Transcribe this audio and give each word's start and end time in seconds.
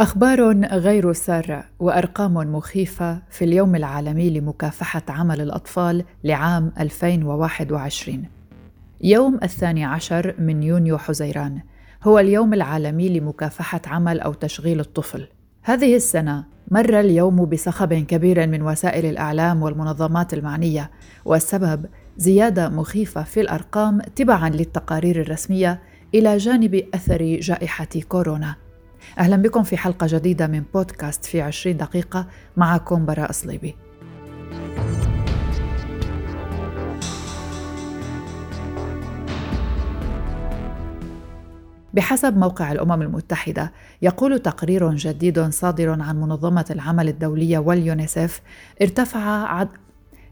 أخبار 0.00 0.64
غير 0.64 1.12
سارة 1.12 1.64
وأرقام 1.78 2.34
مخيفة 2.34 3.22
في 3.30 3.44
اليوم 3.44 3.74
العالمي 3.74 4.30
لمكافحة 4.30 5.02
عمل 5.08 5.40
الأطفال 5.40 6.04
لعام 6.24 6.72
2021 6.80 8.24
يوم 9.00 9.38
الثاني 9.42 9.84
عشر 9.84 10.34
من 10.38 10.62
يونيو 10.62 10.98
حزيران 10.98 11.60
هو 12.02 12.18
اليوم 12.18 12.54
العالمي 12.54 13.18
لمكافحة 13.18 13.80
عمل 13.86 14.20
أو 14.20 14.32
تشغيل 14.32 14.80
الطفل. 14.80 15.28
هذه 15.62 15.96
السنة 15.96 16.44
مر 16.70 17.00
اليوم 17.00 17.44
بصخب 17.44 17.94
كبير 17.94 18.46
من 18.46 18.62
وسائل 18.62 19.06
الإعلام 19.06 19.62
والمنظمات 19.62 20.34
المعنية 20.34 20.90
والسبب 21.24 21.86
زيادة 22.16 22.68
مخيفة 22.68 23.22
في 23.22 23.40
الأرقام 23.40 24.00
تبعاً 24.00 24.48
للتقارير 24.48 25.20
الرسمية 25.20 25.80
إلى 26.14 26.36
جانب 26.36 26.74
أثر 26.94 27.22
جائحة 27.40 27.88
كورونا. 28.08 28.65
أهلا 29.18 29.36
بكم 29.36 29.62
في 29.62 29.76
حلقة 29.76 30.06
جديدة 30.10 30.46
من 30.46 30.62
بودكاست 30.74 31.24
في 31.24 31.40
عشرين 31.40 31.76
دقيقة 31.76 32.26
معكم 32.56 33.06
براء 33.06 33.32
صليبي 33.32 33.76
بحسب 41.94 42.36
موقع 42.36 42.72
الأمم 42.72 43.02
المتحدة 43.02 43.72
يقول 44.02 44.38
تقرير 44.38 44.94
جديد 44.94 45.40
صادر 45.48 46.02
عن 46.02 46.20
منظمة 46.20 46.64
العمل 46.70 47.08
الدولية 47.08 47.58
واليونيسف 47.58 48.40
ارتفع 48.82 49.20
عد 49.48 49.68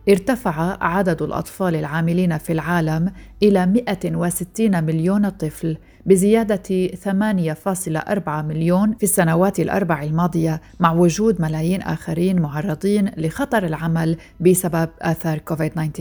ارتفع 0.08 0.76
عدد 0.80 1.22
الأطفال 1.22 1.76
العاملين 1.76 2.38
في 2.38 2.52
العالم 2.52 3.12
إلى 3.42 3.66
160 3.66 4.84
مليون 4.84 5.28
طفل 5.28 5.76
بزيادة 6.06 6.88
8.4 7.04 8.28
مليون 8.28 8.94
في 8.94 9.02
السنوات 9.02 9.60
الأربع 9.60 10.02
الماضية 10.02 10.60
مع 10.80 10.92
وجود 10.92 11.42
ملايين 11.42 11.82
آخرين 11.82 12.42
معرضين 12.42 13.10
لخطر 13.16 13.66
العمل 13.66 14.16
بسبب 14.40 14.88
آثار 15.00 15.38
كوفيد-19 15.38 16.00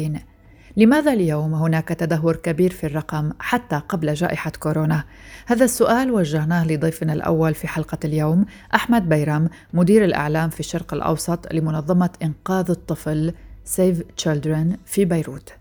لماذا 0.77 1.13
اليوم 1.13 1.53
هناك 1.53 1.87
تدهور 1.87 2.35
كبير 2.35 2.71
في 2.71 2.85
الرقم 2.85 3.31
حتى 3.39 3.81
قبل 3.89 4.13
جائحة 4.13 4.51
كورونا؟ 4.59 5.03
هذا 5.45 5.65
السؤال 5.65 6.11
وجهناه 6.11 6.67
لضيفنا 6.67 7.13
الأول 7.13 7.53
في 7.53 7.67
حلقة 7.67 7.97
اليوم 8.05 8.45
أحمد 8.75 9.09
بيرم 9.09 9.49
مدير 9.73 10.05
الإعلام 10.05 10.49
في 10.49 10.59
الشرق 10.59 10.93
الأوسط 10.93 11.53
لمنظمة 11.53 12.09
إنقاذ 12.23 12.69
الطفل 12.69 13.33
سيف 13.65 14.01
تشيلدرن 14.17 14.77
في 14.85 15.05
بيروت 15.05 15.53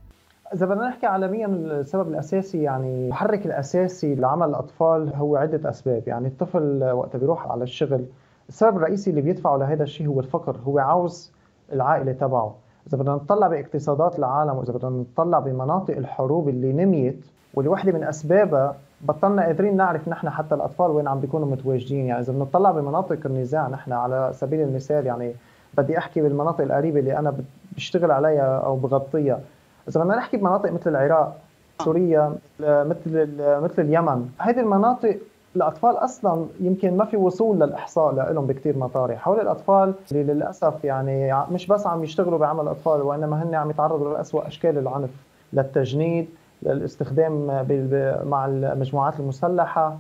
إذا 0.55 0.67
بدنا 0.67 0.89
نحكي 0.89 1.07
عالميا 1.07 1.47
السبب 1.47 2.09
الأساسي 2.09 2.63
يعني 2.63 3.05
المحرك 3.07 3.47
الأساسي 3.47 4.15
لعمل 4.15 4.49
الأطفال 4.49 5.15
هو 5.15 5.37
عدة 5.37 5.71
أسباب. 5.71 6.03
يعني 6.07 6.29
الطفل 6.29 6.91
وقت 6.93 7.17
بيروح 7.17 7.51
على 7.51 7.63
الشغل 7.63 8.05
السبب 8.49 8.77
الرئيسي 8.77 9.11
اللي 9.11 9.21
بيدفعه 9.21 9.57
لهذا 9.57 9.83
الشيء 9.83 10.09
هو 10.09 10.21
الفقر. 10.21 10.57
هو 10.67 10.79
عاوز 10.79 11.33
العائلة 11.73 12.13
تبعه. 12.13 12.55
إذا 12.87 12.99
بدنا 12.99 13.15
نطلع 13.15 13.49
باقتصادات 13.49 14.19
العالم 14.19 14.57
وإذا 14.57 14.73
بدنا 14.73 14.91
نطلع 14.91 15.39
بمناطق 15.39 15.97
الحروب 15.97 16.49
اللي 16.49 16.73
نميت 16.73 17.27
واللي 17.55 17.93
من 17.93 18.05
أسبابها 18.05 18.77
بطلنا 19.01 19.43
قادرين 19.43 19.77
نعرف 19.77 20.09
نحن 20.09 20.31
حتى 20.31 20.55
الأطفال 20.55 20.91
وين 20.91 21.09
عم 21.09 21.21
بيكونوا 21.21 21.49
متواجدين. 21.49 22.07
يعني 22.07 22.21
إذا 22.21 22.33
بنطلع 22.33 22.71
بمناطق 22.71 23.19
النزاع 23.27 23.69
نحن 23.69 23.93
على 23.93 24.31
سبيل 24.33 24.61
المثال 24.61 25.07
يعني 25.07 25.35
بدي 25.79 25.99
أحكي 25.99 26.21
بالمناطق 26.21 26.61
القريبة 26.61 27.01
اللي 27.01 27.19
أنا 27.19 27.35
بشتغل 27.77 28.11
عليها 28.11 28.59
أو 28.59 28.77
بغطيها. 28.77 29.41
إذا 29.89 30.01
بدنا 30.01 30.17
نحكي 30.17 30.37
بمناطق 30.37 30.73
مثل 30.73 30.91
العراق 30.91 31.37
سوريا 31.85 32.35
مثل 32.61 33.29
مثل 33.39 33.83
اليمن 33.83 34.29
هذه 34.39 34.61
المناطق 34.61 35.17
الأطفال 35.57 35.97
أصلا 35.97 36.47
يمكن 36.61 36.97
ما 36.97 37.05
في 37.05 37.17
وصول 37.17 37.57
للإحصاء 37.61 38.33
لهم 38.33 38.47
بكثير 38.47 38.79
مطارح. 38.79 39.29
هول 39.29 39.41
الأطفال 39.41 39.95
اللي 40.13 40.35
للأسف 40.35 40.85
يعني 40.85 41.45
مش 41.51 41.67
بس 41.67 41.87
عم 41.87 42.05
يشتغلوا 42.05 42.39
بعمل 42.39 42.69
اطفال 42.69 43.03
وإنما 43.03 43.43
هن 43.43 43.55
عم 43.55 43.71
يتعرضوا 43.71 44.17
لاسوء 44.17 44.47
أشكال 44.47 44.79
العنف 44.79 45.11
للتجنيد 45.53 46.29
للاستخدام 46.63 47.47
مع 48.27 48.47
المجموعات 48.47 49.21
المسلحة. 49.21 49.97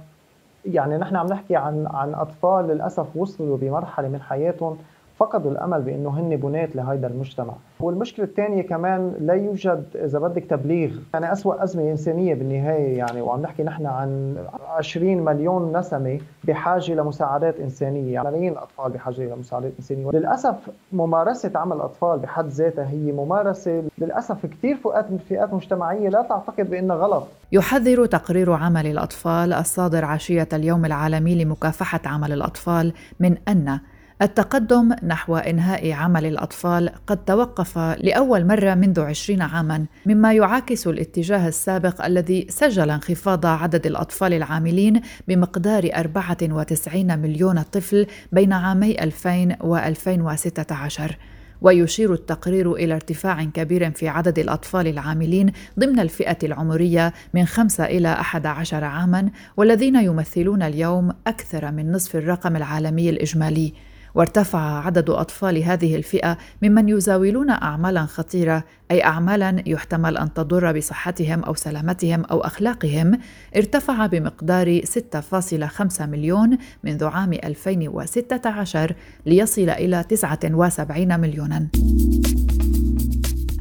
يعني 0.64 0.98
نحن 0.98 1.16
عم 1.16 1.26
نحكي 1.26 1.56
عن 1.56 1.86
عن 1.94 2.14
أطفال 2.14 2.68
للأسف 2.68 3.06
وصلوا 3.16 3.56
بمرحلة 3.56 4.08
من 4.08 4.20
حياتهم 4.20 4.78
فقدوا 5.16 5.50
الأمل 5.50 5.82
بأنه 5.82 6.10
هن 6.10 6.36
بناة 6.36 6.68
لهذا 6.74 7.06
المجتمع. 7.06 7.54
والمشكلة 7.80 8.24
الثانية 8.24 8.62
كمان 8.62 9.14
لا 9.20 9.34
يوجد 9.34 9.84
إذا 9.94 10.18
بدك 10.18 10.44
تبليغ. 10.44 10.90
يعني 11.14 11.32
أسوأ 11.32 11.64
أزمة 11.64 11.90
إنسانية 11.90 12.34
بالنهاية 12.34 12.98
يعني 12.98 13.20
وعم 13.20 13.42
نحكي 13.42 13.62
نحن 13.62 13.86
عن 13.86 14.36
20 14.68 15.24
مليون 15.24 15.76
نسمة 15.76 16.20
بحاجة 16.44 16.94
لمساعدات 16.94 17.60
إنسانية. 17.60 18.14
يعني 18.14 18.28
ملايين 18.28 18.52
الأطفال 18.52 18.92
بحاجة 18.92 19.34
لمساعدات 19.34 19.72
إنسانية. 19.78 20.10
للاسف 20.10 20.70
ممارسة 20.92 21.50
عمل 21.54 21.76
الاطفال 21.76 22.18
بحد 22.18 22.48
ذاتها 22.48 22.90
هي 22.90 23.12
ممارسة 23.12 23.82
للأسف 23.98 24.46
كثير 24.46 24.76
فئات 24.76 25.06
فئات 25.28 25.54
مجتمعية 25.54 26.08
لا 26.08 26.22
تعتقد 26.22 26.70
بأنها 26.70 26.96
غلط. 26.96 27.26
يحذر 27.52 28.06
تقرير 28.06 28.52
عمل 28.52 28.86
الأطفال 28.86 29.52
الصادر 29.52 30.04
عشية 30.04 30.48
اليوم 30.52 30.84
العالمي 30.84 31.44
لمكافحة 31.44 32.00
عمل 32.06 32.32
الأطفال 32.32 32.92
من 33.20 33.36
أن 33.48 33.78
التقدم 34.22 34.94
نحو 35.06 35.36
إنهاء 35.36 35.92
عمل 35.92 36.26
الأطفال 36.26 36.90
قد 37.06 37.24
توقف 37.24 37.78
لأول 37.78 38.46
مرة 38.46 38.74
منذ 38.74 39.00
عشرين 39.00 39.42
عاماً 39.42 39.86
مما 40.06 40.32
يعاكس 40.32 40.86
الاتجاه 40.86 41.48
السابق 41.48 42.04
الذي 42.04 42.46
سجل 42.50 42.90
انخفاض 42.90 43.46
عدد 43.46 43.86
الأطفال 43.86 44.32
العاملين 44.32 45.00
بمقدار 45.28 45.90
94 45.94 47.18
مليون 47.18 47.62
طفل 47.62 48.06
بين 48.32 48.52
عامي 48.52 49.02
2000 49.02 49.56
و 49.60 49.76
2016 49.76 51.16
ويشير 51.62 52.12
التقرير 52.12 52.74
إلى 52.74 52.94
ارتفاع 52.94 53.44
كبير 53.44 53.90
في 53.90 54.08
عدد 54.08 54.38
الأطفال 54.38 54.86
العاملين 54.86 55.52
ضمن 55.78 56.00
الفئة 56.00 56.38
العمرية 56.42 57.12
من 57.34 57.46
5 57.46 57.84
إلى 57.84 58.12
11 58.12 58.84
عاماً 58.84 59.30
والذين 59.56 59.96
يمثلون 59.96 60.62
اليوم 60.62 61.12
أكثر 61.26 61.70
من 61.72 61.92
نصف 61.92 62.16
الرقم 62.16 62.56
العالمي 62.56 63.10
الإجمالي. 63.10 63.72
وارتفع 64.14 64.86
عدد 64.86 65.10
أطفال 65.10 65.62
هذه 65.62 65.96
الفئة 65.96 66.38
ممن 66.62 66.88
يزاولون 66.88 67.50
اعمالا 67.50 68.06
خطيرة 68.06 68.64
أي 68.90 69.04
اعمالا 69.04 69.62
يحتمل 69.66 70.16
أن 70.16 70.34
تضر 70.34 70.76
بصحتهم 70.76 71.42
أو 71.42 71.54
سلامتهم 71.54 72.24
أو 72.24 72.40
أخلاقهم. 72.40 73.18
ارتفع 73.56 74.06
بمقدار 74.06 74.80
6.5 74.80 76.00
مليون 76.00 76.58
منذ 76.84 77.04
عام 77.04 77.32
2016 77.32 78.94
ليصل 79.26 79.70
إلى 79.70 80.04
79 80.08 81.20
مليونا. 81.20 81.68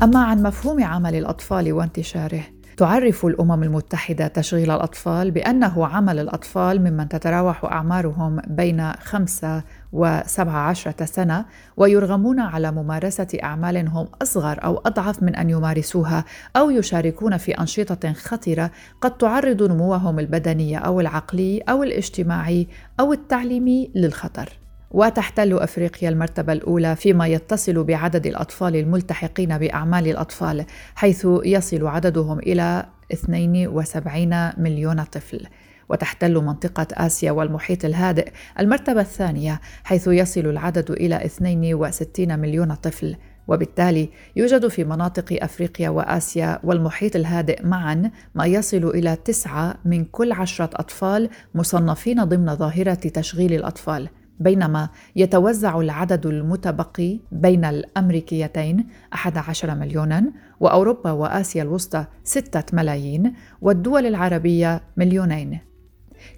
أما 0.03 0.19
عن 0.19 0.43
مفهوم 0.43 0.83
عمل 0.83 1.15
الأطفال 1.15 1.73
وانتشاره 1.73 2.43
تعرف 2.77 3.25
الأمم 3.25 3.63
المتحدة 3.63 4.27
تشغيل 4.27 4.71
الأطفال 4.71 5.31
بأنه 5.31 5.87
عمل 5.87 6.19
الأطفال 6.19 6.81
ممن 6.81 7.09
تتراوح 7.09 7.65
أعمارهم 7.65 8.41
بين 8.47 8.91
خمسة 8.93 9.63
وسبع 9.93 10.51
عشرة 10.51 11.05
سنة 11.05 11.45
ويرغمون 11.77 12.39
على 12.39 12.71
ممارسة 12.71 13.27
أعمال 13.43 13.87
هم 13.87 14.07
أصغر 14.21 14.63
أو 14.63 14.77
أضعف 14.77 15.23
من 15.23 15.35
أن 15.35 15.49
يمارسوها 15.49 16.25
أو 16.55 16.69
يشاركون 16.69 17.37
في 17.37 17.51
أنشطة 17.51 18.13
خطرة 18.13 18.71
قد 19.01 19.17
تعرض 19.17 19.63
نموهم 19.63 20.19
البدني 20.19 20.77
أو 20.77 20.99
العقلي 20.99 21.59
أو 21.59 21.83
الاجتماعي 21.83 22.67
أو 22.99 23.13
التعليمي 23.13 23.91
للخطر. 23.95 24.61
وتحتل 24.91 25.53
أفريقيا 25.53 26.09
المرتبة 26.09 26.53
الأولى 26.53 26.95
فيما 26.95 27.27
يتصل 27.27 27.83
بعدد 27.83 28.27
الأطفال 28.27 28.75
الملتحقين 28.75 29.57
بأعمال 29.57 30.07
الأطفال 30.07 30.65
حيث 30.95 31.27
يصل 31.45 31.87
عددهم 31.87 32.39
إلى 32.39 32.85
72 33.11 34.51
مليون 34.57 35.03
طفل 35.03 35.47
وتحتل 35.91 36.33
منطقة 36.33 36.87
آسيا 36.93 37.31
والمحيط 37.31 37.85
الهادئ 37.85 38.31
المرتبة 38.59 39.01
الثانية 39.01 39.61
حيث 39.83 40.07
يصل 40.07 40.41
العدد 40.41 40.91
إلى 40.91 41.25
62 41.25 42.39
مليون 42.39 42.73
طفل. 42.73 43.15
وبالتالي 43.47 44.09
يوجد 44.35 44.67
في 44.67 44.83
مناطق 44.83 45.43
أفريقيا 45.43 45.89
وآسيا 45.89 46.59
والمحيط 46.63 47.15
الهادئ 47.15 47.65
معا 47.65 48.11
ما 48.35 48.45
يصل 48.45 48.85
إلى 48.85 49.15
تسعة 49.15 49.75
من 49.85 50.05
كل 50.05 50.31
عشرة 50.31 50.69
أطفال 50.73 51.29
مصنفين 51.55 52.23
ضمن 52.23 52.55
ظاهرة 52.55 52.93
تشغيل 52.93 53.53
الأطفال. 53.53 54.09
بينما 54.39 54.89
يتوزع 55.15 55.79
العدد 55.79 56.25
المتبقي 56.25 57.19
بين 57.31 57.65
الأمريكيتين 57.65 58.87
11 59.13 59.75
مليونا 59.75 60.31
وأوروبا 60.59 61.11
وآسيا 61.11 61.63
الوسطى 61.63 62.05
6 62.23 62.63
ملايين 62.73 63.33
والدول 63.61 64.05
العربية 64.05 64.81
مليونين. 64.97 65.70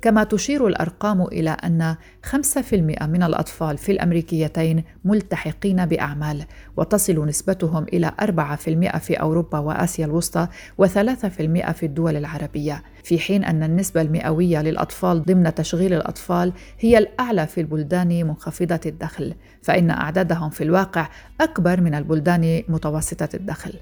كما 0.02 0.24
تشير 0.24 0.68
الأرقام 0.68 1.22
إلى 1.22 1.50
أن 1.50 1.96
5% 2.32 2.74
من 3.04 3.24
الأطفال 3.24 3.78
في 3.78 3.92
الأمريكيتين 3.92 4.84
ملتحقين 5.06 5.86
بأعمال 5.86 6.46
وتصل 6.78 7.26
نسبتهم 7.28 7.84
إلى 7.84 8.12
4% 8.22 8.98
في 8.98 9.14
أوروبا 9.14 9.60
وآسيا 9.60 10.06
الوسطى 10.06 10.48
و3% 10.82 11.72
في 11.72 11.84
الدول 11.84 12.18
العربية 12.18 12.84
في 13.04 13.20
حين 13.20 13.44
أن 13.44 13.64
النسبة 13.64 14.02
المئوية 14.02 14.62
للأطفال 14.62 15.24
ضمن 15.24 15.56
تشغيل 15.56 15.94
الأطفال 15.94 16.54
هي 16.80 16.98
الأعلى 16.98 17.48
في 17.48 17.62
البلدان 17.62 18.28
منخفضة 18.28 18.80
الدخل 18.86 19.34
فإن 19.62 19.90
أعدادهم 19.90 20.50
في 20.50 20.64
الواقع 20.64 21.10
أكبر 21.42 21.82
من 21.82 21.96
البلدان 21.96 22.64
متوسطة 22.68 23.30
الدخل. 23.34 23.74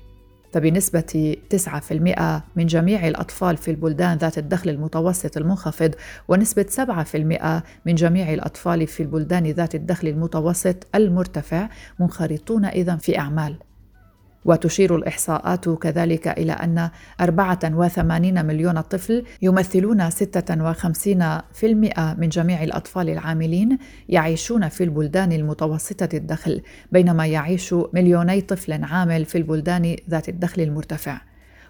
فبنسبة 0.54 1.36
9% 1.54 2.42
من 2.56 2.66
جميع 2.66 3.08
الأطفال 3.08 3.58
في 3.58 3.72
البلدان 3.72 4.18
ذات 4.18 4.38
الدخل 4.38 4.70
المتوسط 4.70 5.38
المنخفض 5.38 5.92
ونسبة 6.28 6.66
7% 6.66 7.62
من 7.86 7.96
جميع 7.96 8.34
الأطفال 8.34 8.88
في 8.88 9.04
البلدان 9.04 9.48
ذات 9.48 9.76
الدخل 9.76 10.08
المتوسط 10.08 10.88
المرتفع 10.96 11.70
منخرطون 12.00 12.66
إذا 12.66 12.96
في 12.96 13.20
أعمال. 13.20 13.71
وتشير 14.46 14.96
الإحصاءات 14.96 15.70
كذلك 15.70 16.28
إلى 16.28 16.52
أن 16.52 16.90
84 17.22 18.46
مليون 18.46 18.82
طفل 18.82 19.24
يمثلون 19.42 20.10
56% 20.10 20.16
من 22.18 22.30
جميع 22.30 22.64
الأطفال 22.64 23.10
العاملين 23.10 23.78
يعيشون 24.10 24.70
في 24.70 24.84
البلدان 24.84 25.32
المتوسطة 25.32 26.10
الدخل 26.14 26.62
بينما 26.92 27.26
يعيش 27.26 27.76
مليوني 27.94 28.42
طفل 28.42 28.84
عامل 28.84 29.26
في 29.26 29.38
البلدان 29.38 29.96
ذات 30.10 30.30
الدخل 30.30 30.62
المرتفع. 30.62 31.22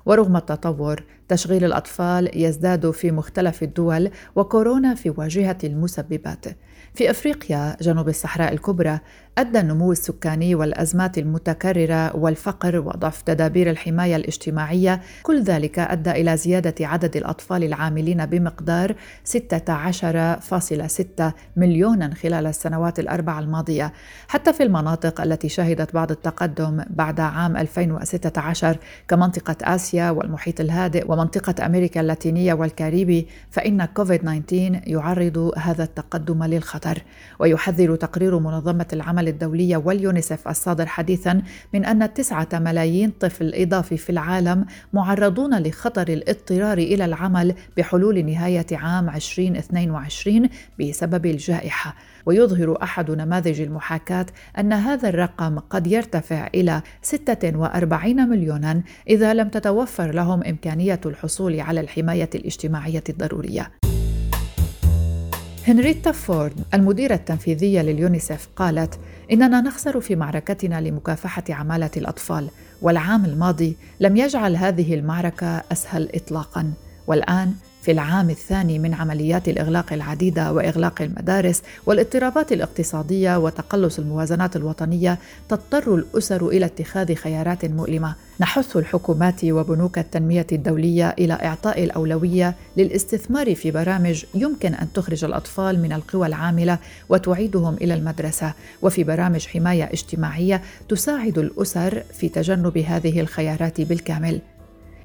ورغم 0.05 0.37
التطور 0.37 1.03
تشغيل 1.27 1.65
الأطفال 1.65 2.29
يزداد 2.33 2.91
في 2.91 3.11
مختلف 3.11 3.63
الدول 3.63 4.09
وكورونا 4.35 4.95
في 4.95 5.09
واجهة 5.17 5.57
المسببات. 5.63 6.45
في 6.93 7.11
أفريقيا 7.11 7.77
جنوب 7.81 8.09
الصحراء 8.09 8.53
الكبرى 8.53 8.99
أدى 9.37 9.59
النمو 9.59 9.91
السكاني 9.91 10.55
والأزمات 10.55 11.17
المتكررة 11.17 12.15
والفقر 12.15 12.79
وضعف 12.79 13.21
تدابير 13.21 13.69
الحماية 13.69 14.15
الاجتماعية. 14.15 15.01
كل 15.23 15.43
ذلك 15.43 15.79
أدى 15.79 16.11
إلى 16.11 16.37
زيادة 16.37 16.87
عدد 16.87 17.17
الأطفال 17.17 17.63
العاملين 17.63 18.25
بمقدار 18.25 18.95
16.6 19.25 21.33
مليونا 21.57 22.15
خلال 22.15 22.47
السنوات 22.47 22.99
الاربع 22.99 23.39
الماضية. 23.39 23.93
حتى 24.27 24.53
في 24.53 24.63
المناطق 24.63 25.21
التي 25.21 25.49
شهدت 25.49 25.93
بعض 25.93 26.11
التقدم 26.11 26.83
بعد 26.89 27.19
عام 27.19 27.57
2016 27.57 28.77
كمنطقة 29.07 29.55
آسيا 29.63 30.09
والمحيط 30.09 30.61
الهادئ 30.61 31.11
ومنطقة 31.11 31.65
أمريكا 31.65 32.01
اللاتينية 32.01 32.53
والكاريبي 32.53 33.27
فإن 33.51 33.85
كوفيد 33.85 34.19
19 34.19 34.81
يعرض 34.87 35.51
هذا 35.57 35.83
التقدم 35.83 36.43
للخطر 36.43 37.01
ويحذر 37.39 37.95
تقرير 37.95 38.39
منظمة 38.39 38.87
العمل 38.93 39.20
العمل 39.21 39.27
الدولية 39.27 39.77
واليونيسف 39.77 40.47
الصادر 40.47 40.85
حديثا 40.85 41.41
من 41.73 41.85
أن 41.85 42.13
تسعة 42.13 42.49
ملايين 42.53 43.11
طفل 43.19 43.53
إضافي 43.55 43.97
في 43.97 44.09
العالم 44.09 44.65
معرضون 44.93 45.63
لخطر 45.63 46.07
الاضطرار 46.07 46.77
إلى 46.77 47.05
العمل 47.05 47.55
بحلول 47.77 48.25
نهاية 48.25 48.65
عام 48.71 49.09
2022 49.09 50.49
بسبب 50.79 51.25
الجائحة 51.25 51.95
ويظهر 52.25 52.77
أحد 52.83 53.11
نماذج 53.11 53.61
المحاكاة 53.61 54.25
أن 54.59 54.73
هذا 54.73 55.09
الرقم 55.09 55.59
قد 55.59 55.87
يرتفع 55.87 56.47
إلى 56.55 56.81
46 57.01 58.29
مليونا 58.29 58.81
إذا 59.09 59.33
لم 59.33 59.49
تتوفر 59.49 60.11
لهم 60.11 60.43
إمكانية 60.43 61.01
الحصول 61.05 61.59
على 61.59 61.81
الحماية 61.81 62.29
الاجتماعية 62.35 63.03
الضرورية. 63.09 63.71
هنريتا 65.67 66.11
فورد 66.11 66.53
المديرة 66.73 67.13
التنفيذية 67.13 67.81
لليونيسف 67.81 68.47
قالت 68.55 68.99
إننا 69.31 69.61
نخسر 69.61 70.01
في 70.01 70.15
معركتنا 70.15 70.81
لمكافحة 70.81 71.43
عمالة 71.49 71.89
الأطفال 71.97 72.49
والعام 72.81 73.25
الماضي 73.25 73.77
لم 73.99 74.17
يجعل 74.17 74.55
هذه 74.55 74.93
المعركة 74.93 75.63
أسهل 75.71 76.09
إطلاقاً. 76.15 76.73
والآن 77.11 77.53
في 77.81 77.91
العام 77.91 78.29
الثاني 78.29 78.79
من 78.79 78.93
عمليات 78.93 79.49
الإغلاق 79.49 79.93
العديدة 79.93 80.53
وإغلاق 80.53 81.01
المدارس 81.01 81.61
والاضطرابات 81.85 82.51
الاقتصادية 82.51 83.37
وتقلص 83.37 83.99
الموازنات 83.99 84.55
الوطنية 84.55 85.19
تضطر 85.49 85.95
الأسر 85.95 86.47
إلى 86.47 86.65
اتخاذ 86.65 87.15
خيارات 87.15 87.65
مؤلمة. 87.65 88.15
نحث 88.39 88.77
الحكومات 88.77 89.45
وبنوك 89.45 89.99
التنمية 89.99 90.47
الدولية 90.51 91.15
إلى 91.19 91.33
إعطاء 91.33 91.83
الأولوية 91.83 92.55
للاستثمار 92.77 93.55
في 93.55 93.71
برامج 93.71 94.25
يمكن 94.35 94.73
أن 94.73 94.93
تخرج 94.93 95.25
الأطفال 95.25 95.81
من 95.81 95.93
القوى 95.93 96.27
العاملة 96.27 96.77
وتعيدهم 97.09 97.73
إلى 97.73 97.93
المدرسة. 97.93 98.53
وفي 98.81 99.03
برامج 99.03 99.47
حماية 99.47 99.83
اجتماعية 99.83 100.61
تساعد 100.89 101.37
الأسر 101.37 102.03
في 102.13 102.29
تجنب 102.29 102.77
هذه 102.77 103.19
الخيارات 103.19 103.81
بالكامل. 103.81 104.41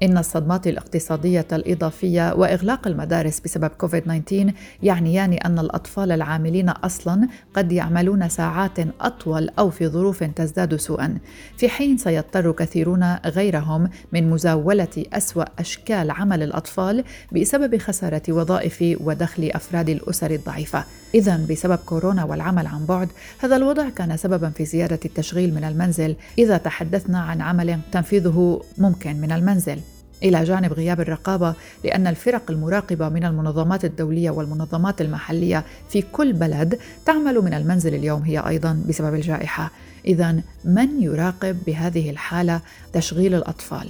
إن 0.03 0.17
الصدمات 0.17 0.67
الاقتصادية 0.67 1.47
الإضافية 1.53 2.33
وإغلاق 2.33 2.87
المدارس 2.87 3.39
بسبب 3.39 3.71
كوفيد-19 3.77 4.53
يعنيان 4.83 5.33
أن 5.33 5.59
الأطفال 5.59 6.11
العاملين 6.11 6.69
أصلاً 6.69 7.27
قد 7.53 7.71
يعملون 7.71 8.29
ساعات 8.29 8.79
أطول 9.01 9.49
أو 9.59 9.69
في 9.69 9.87
ظروف 9.87 10.23
تزداد 10.23 10.75
سوءاً، 10.75 11.17
في 11.57 11.69
حين 11.69 11.97
سيضطر 11.97 12.51
كثيرون 12.51 13.15
غيرهم 13.25 13.89
من 14.11 14.29
مزاولة 14.29 15.05
أسوأ 15.13 15.45
أشكال 15.59 16.11
عمل 16.11 16.43
الأطفال 16.43 17.03
بسبب 17.31 17.77
خسارة 17.77 18.21
وظائف 18.29 18.97
ودخل 19.01 19.51
أفراد 19.53 19.89
الأسر 19.89 20.31
الضعيفة. 20.31 20.83
إذا 21.15 21.45
بسبب 21.49 21.79
كورونا 21.85 22.23
والعمل 22.23 22.67
عن 22.67 22.85
بعد، 22.85 23.09
هذا 23.39 23.55
الوضع 23.55 23.89
كان 23.89 24.17
سبباً 24.17 24.49
في 24.49 24.65
زيادة 24.65 24.99
التشغيل 25.05 25.53
من 25.53 25.63
المنزل 25.63 26.15
إذا 26.37 26.57
تحدثنا 26.57 27.19
عن 27.19 27.41
عمل 27.41 27.79
تنفيذه 27.91 28.61
ممكن 28.77 29.21
من 29.21 29.31
المنزل. 29.31 29.79
إلى 30.23 30.43
جانب 30.43 30.73
غياب 30.73 31.01
الرقابة 31.01 31.53
لأن 31.83 32.07
الفرق 32.07 32.51
المراقبة 32.51 33.09
من 33.09 33.25
المنظمات 33.25 33.85
الدولية 33.85 34.29
والمنظمات 34.29 35.01
المحلية 35.01 35.63
في 35.89 36.01
كل 36.01 36.33
بلد 36.33 36.79
تعمل 37.05 37.35
من 37.41 37.53
المنزل 37.53 37.95
اليوم 37.95 38.21
هي 38.21 38.39
أيضا 38.39 38.83
بسبب 38.89 39.13
الجائحة. 39.15 39.71
اذا 40.05 40.35
من 40.65 41.01
يراقب 41.01 41.57
بهذه 41.67 42.09
الحالة 42.09 42.61
تشغيل 42.93 43.35
الأطفال؟ 43.35 43.89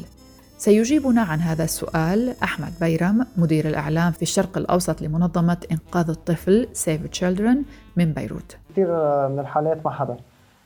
سيجيبنا 0.57 1.21
عن 1.21 1.39
هذا 1.39 1.63
السؤال 1.63 2.35
أحمد 2.43 2.73
بيرم 2.81 3.25
مدير 3.37 3.67
الإعلام 3.67 4.11
في 4.11 4.21
الشرق 4.21 4.57
الأوسط 4.57 5.01
لمنظمة 5.01 5.57
إنقاذ 5.71 6.09
الطفل 6.09 6.67
Save 6.85 7.19
Children 7.19 7.57
من 7.95 8.13
بيروت. 8.13 8.57
كثير 8.71 8.87
من 9.29 9.39
الحالات 9.39 9.85
ما 9.85 9.91
حدا 9.91 10.17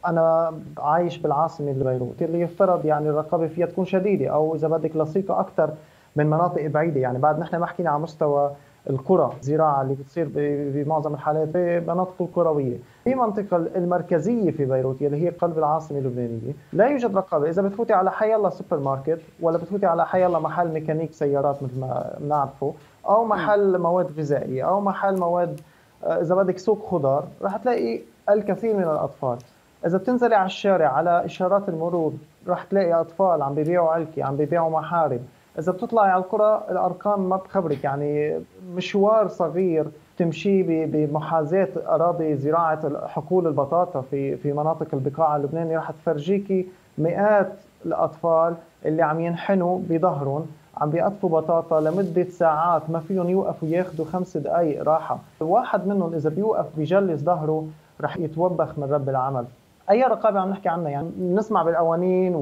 أنا 0.07 0.53
عايش 0.77 1.17
بالعاصمة 1.17 1.71
بيروت 1.73 2.21
اللي 2.21 2.41
يفترض 2.41 2.85
يعني 2.85 3.09
الرقابة 3.09 3.47
فيها 3.47 3.65
تكون 3.65 3.85
شديدة 3.85 4.27
أو 4.27 4.55
إذا 4.55 4.67
بدك 4.67 4.95
لصيقة 4.95 5.39
أكثر 5.39 5.69
من 6.15 6.27
مناطق 6.27 6.67
بعيدة. 6.67 6.99
يعني 6.99 7.19
بعد 7.19 7.39
نحن 7.39 7.55
ما 7.57 7.65
حكينا 7.65 7.89
على 7.89 7.99
مستوى 7.99 8.51
القرى 8.89 9.31
الزراعة 9.41 9.81
اللي 9.81 9.93
بتصير 9.93 10.29
بمعظم 10.35 11.13
الحالات 11.13 11.47
بمناطق 11.53 12.15
القروية. 12.21 12.77
في 13.03 13.15
منطقة 13.15 13.57
المركزية 13.57 14.51
في 14.51 14.65
بيروت 14.65 15.01
اللي 15.01 15.25
هي 15.25 15.29
قلب 15.29 15.57
العاصمة 15.57 15.97
اللبنانية. 15.97 16.53
لا 16.73 16.87
يوجد 16.87 17.17
رقابة. 17.17 17.49
إذا 17.49 17.61
بتفوتي 17.61 17.93
على 17.93 18.11
حي 18.11 18.35
الله 18.35 18.49
سوبر 18.49 18.79
ماركت 18.79 19.21
ولا 19.41 19.57
بتفوتي 19.57 19.85
على 19.85 20.05
حي 20.05 20.25
الله 20.25 20.39
محل 20.39 20.67
ميكانيك 20.67 21.13
سيارات 21.13 21.63
مثل 21.63 21.79
ما 21.79 22.17
بنعرفه 22.19 22.73
أو 23.05 23.25
محل 23.25 23.77
مواد 23.77 24.19
غذائية 24.19 24.63
أو 24.63 24.81
محل 24.81 25.19
مواد 25.19 25.59
آه، 26.03 26.21
إذا 26.21 26.35
بدك 26.35 26.57
سوق 26.57 26.85
خضار 26.91 27.27
رح 27.41 27.57
تلاقي 27.57 27.99
الكثير 28.29 28.75
من 28.75 28.83
الأطفال. 28.83 29.37
إذا 29.85 29.97
بتنزلي 29.97 30.35
على 30.35 30.45
الشارع 30.45 30.87
على 30.87 31.25
إشارات 31.25 31.69
المرور 31.69 32.13
رح 32.47 32.63
تلاقي 32.63 32.93
أطفال 32.93 33.41
عم 33.41 33.55
بيبيعوا 33.55 33.89
علكي 33.89 34.23
عم 34.23 34.35
بيبيعوا 34.35 34.69
محارم 34.69 35.19
إذا 35.59 35.71
بتطلعي 35.71 36.09
على 36.09 36.23
القرى 36.23 36.63
الأرقام 36.69 37.29
ما 37.29 37.35
بتخبرك 37.35 37.83
يعني 37.83 38.39
مشوار 38.75 39.27
صغير 39.27 39.85
تمشي 40.17 40.63
بمحاذاة 40.85 41.67
أراضي 41.87 42.35
زراعة 42.35 43.07
حقول 43.07 43.47
البطاطا 43.47 44.01
في 44.01 44.37
في 44.37 44.53
مناطق 44.53 44.87
البقاع 44.93 45.35
اللبناني. 45.35 45.77
رح 45.77 45.91
تفرجيكي 45.91 46.67
مئات 46.97 47.53
الأطفال 47.85 48.55
اللي 48.85 49.01
عم 49.01 49.19
ينحنوا 49.19 49.79
بظهرهم 49.89 50.45
عم 50.77 50.89
بيقطفوا 50.89 51.29
بطاطا 51.29 51.81
لمدة 51.81 52.23
ساعات 52.23 52.89
ما 52.89 52.99
فيهم 52.99 53.29
يوقفوا 53.29 53.67
ياخذوا 53.67 54.05
خمس 54.05 54.37
دقائق 54.37 54.83
راحة. 54.83 55.19
واحد 55.39 55.87
منهم 55.87 56.13
إذا 56.13 56.29
بيوقف 56.29 56.65
بيجلس 56.77 57.21
ظهره 57.21 57.67
رح 58.01 58.17
يتوبخ 58.17 58.79
من 58.79 58.93
رب 58.93 59.09
العمل. 59.09 59.45
أي 59.91 60.03
رقابة 60.03 60.39
عم 60.39 60.49
نحكي 60.49 60.69
عنها؟ 60.69 60.89
يعني 60.89 61.09
نسمع 61.19 61.63
بالقوانين 61.63 62.35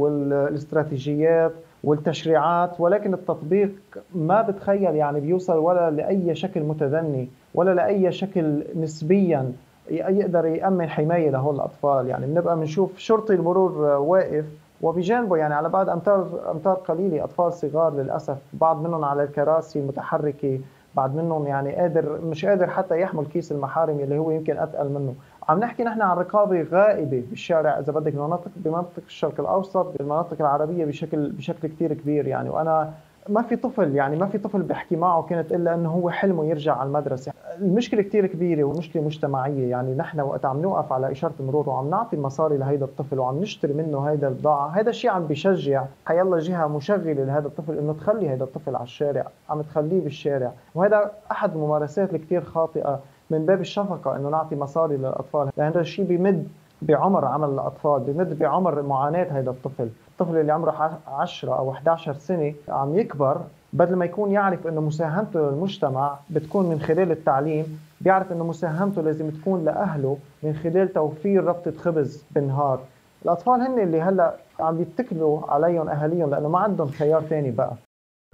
والاستراتيجيات 0.54 1.52
والتشريعات 1.84 2.80
ولكن 2.80 3.14
التطبيق 3.14 3.72
ما 4.16 4.42
بتخيل 4.42 4.96
يعني 4.96 5.20
بيوصل 5.20 5.58
ولا 5.58 5.90
لأي 5.92 6.36
شكل 6.36 6.64
متدني 6.64 7.28
ولا 7.56 7.74
لأي 7.74 8.12
شكل 8.12 8.64
نسبيا 8.76 9.52
يقدر 9.92 10.46
يأمن 10.46 10.90
حماية 10.90 11.30
لهول 11.30 11.56
الأطفال. 11.56 12.08
يعني 12.08 12.26
بنبقى 12.26 12.56
بنشوف 12.56 12.98
شرطي 12.98 13.34
المرور 13.34 13.72
واقف 13.82 14.46
وبجانبه 14.82 15.38
يعني 15.38 15.54
على 15.54 15.70
بعد 15.70 15.90
أمتار 15.90 16.28
أمتار 16.52 16.74
قليلة 16.74 17.24
أطفال 17.24 17.54
صغار 17.54 17.94
للأسف 17.94 18.38
بعض 18.54 18.82
منهم 18.84 19.06
على 19.06 19.24
الكراسي 19.24 19.80
المتحركة 19.80 20.60
بعد 20.96 21.16
منهم 21.16 21.48
يعني 21.48 21.76
قادر 21.76 22.20
مش 22.26 22.46
قادر 22.46 22.68
حتى 22.68 23.02
يحمل 23.02 23.26
كيس 23.26 23.52
المحارم 23.52 24.00
اللي 24.00 24.18
هو 24.18 24.32
يمكن 24.32 24.58
أتقل 24.58 24.90
منه. 24.90 25.14
عم 25.50 25.60
نحكي 25.60 25.84
نحن 25.84 26.02
عن 26.02 26.18
رقابة 26.18 26.62
غائبة 26.72 27.24
بالشارع 27.30 27.80
إذا 27.80 27.94
بدك 27.94 28.14
بمناطق 28.14 28.52
بمنطقه 28.56 29.02
الشرق 29.08 29.40
الأوسط 29.40 29.98
بالمناطق 29.98 30.38
العربية 30.40 30.86
بشكل 30.86 31.32
بشكل 31.32 31.68
كثير 31.68 31.94
كبير 31.94 32.28
يعني. 32.28 32.50
وأنا 32.50 32.94
ما 33.30 33.42
في 33.42 33.56
طفل 33.56 33.96
يعني 33.96 34.18
ما 34.18 34.26
في 34.26 34.38
طفل 34.38 34.62
بيحكي 34.62 34.96
معه 34.96 35.22
كانت 35.24 35.52
إلا 35.52 35.74
إنه 35.76 35.90
هو 35.90 36.10
حلمه 36.10 36.46
يرجع 36.46 36.76
على 36.76 36.88
المدرسة. 36.88 37.32
المشكلة 37.58 38.02
كثير 38.02 38.28
كبيرة 38.28 38.64
ومشكلة 38.64 39.04
مجتمعية 39.04 39.70
يعني. 39.70 39.96
نحن 39.96 40.20
وقت 40.20 40.46
عم 40.46 40.62
نوقف 40.62 40.94
على 40.94 41.12
إشارة 41.12 41.34
المرور 41.40 41.70
وعم 41.70 41.90
نعطي 41.90 42.18
مصاري 42.18 42.58
لهيدا 42.58 42.86
الطفل 42.86 43.20
وعم 43.20 43.40
نشتري 43.40 43.74
منه 43.74 44.00
هيدا 44.02 44.28
البضاعة 44.28 44.68
هذا 44.68 44.90
الشيء 44.90 45.12
عم 45.12 45.28
بيشجع 45.28 45.86
حيلا 46.06 46.40
جهة 46.40 46.68
مشغلة 46.68 47.14
لهذا 47.14 47.48
الطفل 47.48 47.78
إنه 47.78 47.94
تخلي 47.94 48.30
هذا 48.30 48.44
الطفل 48.44 48.76
على 48.76 48.84
الشارع 48.84 49.28
عم 49.50 49.62
تخليه 49.62 50.02
بالشارع. 50.04 50.52
وهذا 50.76 51.12
أحد 51.32 51.54
الممارسات 51.56 52.14
الكثير 52.14 52.42
خاطئة 52.42 53.00
من 53.30 53.46
باب 53.46 53.62
الشفقة 53.62 54.16
إنه 54.16 54.30
نعطي 54.30 54.56
مصاري 54.56 54.98
للأطفال. 54.98 55.50
لأن 55.58 55.68
هذا 55.68 55.82
الشيء 55.82 56.06
بيمد 56.06 56.48
بعمر 56.82 57.26
عمل 57.26 57.50
الأطفال 57.50 58.00
بمد 58.00 58.40
بعمر 58.40 58.82
معاناة 58.82 59.28
هذا 59.40 59.50
الطفل. 59.50 59.90
الطفل 60.12 60.38
اللي 60.38 60.52
عمره 60.52 61.00
10 61.08 61.54
أو 61.58 61.72
11 61.72 62.14
سنة 62.14 62.54
عم 62.70 62.98
يكبر 63.00 63.42
بدل 63.74 63.96
ما 63.96 64.06
يكون 64.06 64.32
يعرف 64.32 64.68
إنه 64.68 64.82
مساهمته 64.82 65.40
للمجتمع 65.40 66.18
بتكون 66.30 66.70
من 66.70 66.80
خلال 66.80 67.12
التعليم 67.12 67.80
بيعرف 68.02 68.32
إنه 68.32 68.44
مساهمته 68.44 69.02
لازم 69.02 69.30
تكون 69.30 69.66
لأهله 69.66 70.18
من 70.44 70.54
خلال 70.54 70.94
توفير 70.94 71.44
ربطة 71.44 71.72
خبز 71.72 72.24
بالنهار. 72.32 72.80
الأطفال 73.26 73.62
هن 73.62 73.80
اللي 73.80 74.02
هلأ 74.02 74.34
عم 74.60 74.82
يتكلوا 74.82 75.52
عليهم 75.52 75.90
أهاليهم 75.90 76.30
لأنه 76.30 76.50
ما 76.50 76.60
عندهم 76.60 76.88
خيار 76.88 77.22
ثاني 77.22 77.52
بقى. 77.52 77.74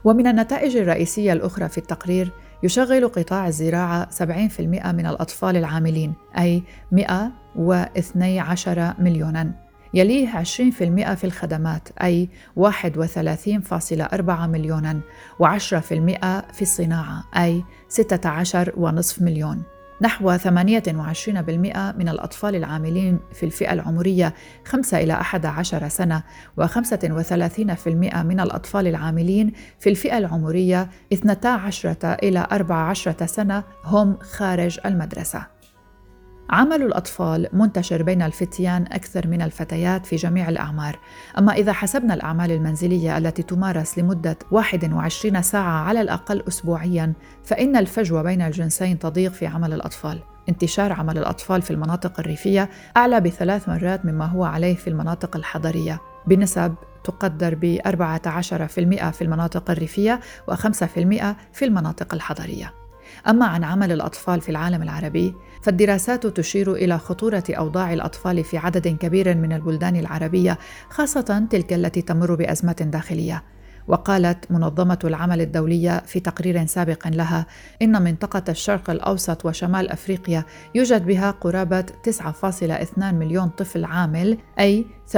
ومن 0.05 0.27
النتائج 0.27 0.77
الرئيسية 0.77 1.33
الأخرى 1.33 1.69
في 1.69 1.77
التقرير 1.77 2.31
يشغل 2.63 3.07
قطاع 3.07 3.47
الزراعة 3.47 4.09
70% 4.09 4.91
من 4.91 5.05
الأطفال 5.05 5.57
العاملين 5.57 6.13
أي 6.37 6.63
112 6.91 8.93
مليوناً. 8.99 9.51
يليه 9.93 10.43
20% 10.43 11.15
في 11.15 11.23
الخدمات 11.23 11.89
أي 12.01 12.29
31.4 12.55 14.47
مليوناً. 14.47 14.99
و10% 15.43 15.73
في 16.53 16.61
الصناعة 16.61 17.23
أي 17.37 17.63
16.5 17.89 19.21
مليون. 19.21 19.63
نحو 20.01 20.37
28% 20.37 20.47
من 21.97 22.09
الأطفال 22.09 22.55
العاملين 22.55 23.19
في 23.33 23.45
الفئة 23.45 23.73
العمرية 23.73 24.33
5 24.65 24.97
إلى 24.97 25.13
11 25.13 25.87
سنة 25.87 26.23
و35% 26.61 27.87
من 28.17 28.39
الأطفال 28.39 28.87
العاملين 28.87 29.51
في 29.79 29.89
الفئة 29.89 30.17
العمرية 30.17 30.89
12 31.13 31.95
إلى 32.03 32.47
14 32.51 33.25
سنة 33.25 33.63
هم 33.85 34.17
خارج 34.21 34.79
المدرسة. 34.85 35.54
عمل 36.49 36.81
الأطفال 36.81 37.47
منتشر 37.53 38.03
بين 38.03 38.21
الفتيان 38.21 38.85
أكثر 38.91 39.27
من 39.27 39.41
الفتيات 39.41 40.05
في 40.05 40.15
جميع 40.15 40.49
الأعمار، 40.49 40.99
أما 41.37 41.53
إذا 41.53 41.73
حسبنا 41.73 42.13
الأعمال 42.13 42.51
المنزلية 42.51 43.17
التي 43.17 43.43
تمارس 43.43 43.99
لمدة 43.99 44.37
21 44.51 45.41
ساعة 45.41 45.83
على 45.83 46.01
الأقل 46.01 46.43
أسبوعياً، 46.47 47.13
فإن 47.43 47.75
الفجوة 47.75 48.21
بين 48.21 48.41
الجنسين 48.41 48.99
تضيق 48.99 49.31
في 49.31 49.47
عمل 49.47 49.73
الأطفال. 49.73 50.19
انتشار 50.49 50.93
عمل 50.93 51.17
الأطفال 51.17 51.61
في 51.61 51.71
المناطق 51.71 52.19
الريفية 52.19 52.69
أعلى 52.97 53.21
بثلاث 53.21 53.69
مرات 53.69 54.05
مما 54.05 54.25
هو 54.25 54.43
عليه 54.43 54.75
في 54.75 54.89
المناطق 54.89 55.35
الحضرية، 55.35 56.01
بنسب 56.27 56.75
تقدر 57.03 57.55
ب 57.55 57.79
14% 57.85 59.11
في 59.11 59.21
المناطق 59.21 59.71
الريفية 59.71 60.19
و5% 60.51 61.35
في 61.53 61.65
المناطق 61.65 62.13
الحضرية. 62.13 62.84
أما 63.27 63.45
عن 63.45 63.63
عمل 63.63 63.91
الأطفال 63.91 64.41
في 64.41 64.49
العالم 64.49 64.81
العربي 64.81 65.33
فالدراسات 65.61 66.27
تشير 66.27 66.73
إلى 66.73 66.97
خطورة 66.97 67.43
أوضاع 67.49 67.93
الأطفال 67.93 68.43
في 68.43 68.57
عدد 68.57 68.87
كبير 68.87 69.35
من 69.35 69.53
البلدان 69.53 69.95
العربية 69.95 70.57
خاصة 70.89 71.47
تلك 71.49 71.73
التي 71.73 72.01
تمر 72.01 72.35
بأزمة 72.35 72.75
داخلية. 72.91 73.54
وقالت 73.87 74.51
منظمة 74.51 74.99
العمل 75.03 75.41
الدولية 75.41 75.99
في 76.05 76.19
تقرير 76.19 76.65
سابق 76.65 77.07
لها 77.07 77.45
إن 77.81 78.01
منطقة 78.01 78.43
الشرق 78.49 78.89
الأوسط 78.89 79.45
وشمال 79.45 79.89
أفريقيا 79.89 80.45
يوجد 80.75 81.05
بها 81.05 81.31
قرابة 81.31 81.85
9.2 82.09 82.99
مليون 82.99 83.49
طفل 83.49 83.85
عامل 83.85 84.37
أي 84.59 84.85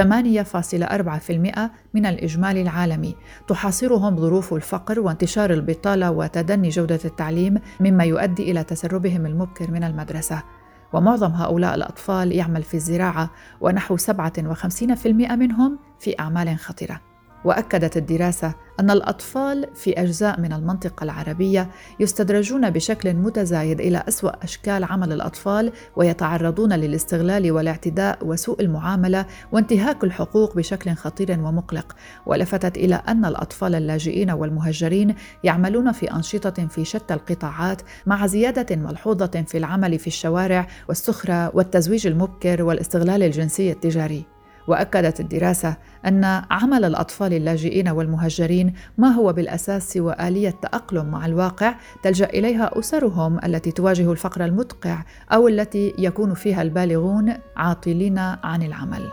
من 1.94 2.06
الإجمالي 2.06 2.62
العالمي. 2.62 3.16
تحاصرهم 3.48 4.16
ظروف 4.16 4.54
الفقر 4.54 5.00
وانتشار 5.00 5.50
البطالة 5.52 6.10
وتدني 6.10 6.68
جودة 6.68 7.00
التعليم 7.04 7.60
مما 7.80 8.04
يؤدي 8.04 8.50
إلى 8.50 8.64
تسربهم 8.64 9.26
المبكر 9.26 9.70
من 9.70 9.84
المدرسة. 9.84 10.42
ومعظم 10.92 11.32
هؤلاء 11.32 11.74
الأطفال 11.74 12.32
يعمل 12.32 12.62
في 12.62 12.74
الزراعة 12.74 13.30
ونحو 13.60 13.96
57% 13.96 15.06
منهم 15.06 15.78
في 15.98 16.20
أعمال 16.20 16.58
خطرة 16.58 17.00
وأكدت 17.44 17.96
الدراسة 17.96 18.54
أن 18.80 18.90
الأطفال 18.90 19.66
في 19.74 19.92
أجزاء 19.92 20.40
من 20.40 20.52
المنطقة 20.52 21.04
العربية 21.04 21.70
يستدرجون 22.00 22.70
بشكل 22.70 23.14
متزايد 23.14 23.80
إلى 23.80 24.04
أسوأ 24.08 24.44
أشكال 24.44 24.84
عمل 24.84 25.12
الأطفال 25.12 25.72
ويتعرضون 25.96 26.72
للاستغلال 26.72 27.52
والاعتداء 27.52 28.18
وسوء 28.22 28.60
المعاملة 28.60 29.26
وانتهاك 29.52 30.04
الحقوق 30.04 30.56
بشكل 30.56 30.94
خطير 30.94 31.40
ومقلق. 31.40 31.96
ولفتت 32.26 32.76
إلى 32.76 33.02
أن 33.08 33.24
الأطفال 33.24 33.74
اللاجئين 33.74 34.30
والمهجرين 34.30 35.14
يعملون 35.44 35.92
في 35.92 36.12
أنشطة 36.12 36.66
في 36.66 36.84
شتى 36.84 37.14
القطاعات 37.14 37.82
مع 38.06 38.26
زيادة 38.26 38.76
ملحوظة 38.76 39.44
في 39.46 39.58
العمل 39.58 39.98
في 39.98 40.06
الشوارع 40.06 40.66
والسخره 40.88 41.56
والتزويج 41.56 42.06
المبكر 42.06 42.62
والاستغلال 42.62 43.22
الجنسي 43.22 43.72
التجاري. 43.72 44.37
وأكدت 44.68 45.20
الدراسة 45.20 45.76
أن 46.06 46.24
عمل 46.50 46.84
الأطفال 46.84 47.32
اللاجئين 47.32 47.88
والمهجرين 47.88 48.72
ما 48.98 49.08
هو 49.08 49.32
بالأساس 49.32 49.92
سوى 49.92 50.14
اليه 50.20 50.50
تأقلم 50.50 51.06
مع 51.06 51.26
الواقع 51.26 51.74
تلجأ 52.02 52.26
إليها 52.26 52.78
أسرهم 52.78 53.38
التي 53.44 53.72
تواجه 53.72 54.12
الفقر 54.12 54.44
المدقع 54.44 55.02
أو 55.32 55.48
التي 55.48 55.94
يكون 55.98 56.34
فيها 56.34 56.62
البالغون 56.62 57.34
عاطلين 57.56 58.18
عن 58.18 58.62
العمل. 58.62 59.08